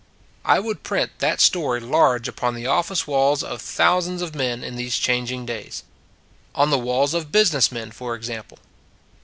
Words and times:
I 0.45 0.57
would 0.57 0.81
print 0.81 1.11
that 1.19 1.39
story 1.39 1.79
large 1.79 2.27
upon 2.27 2.55
the 2.55 2.65
office 2.65 3.05
walls 3.05 3.43
of 3.43 3.61
thousands 3.61 4.23
of 4.23 4.33
men 4.33 4.63
in 4.63 4.75
these 4.75 4.97
changing 4.97 5.45
days. 5.45 5.83
On 6.55 6.71
the 6.71 6.79
walls 6.79 7.13
of 7.13 7.31
business 7.31 7.71
men, 7.71 7.91
for 7.91 8.15
ex 8.15 8.27
ample. 8.27 8.57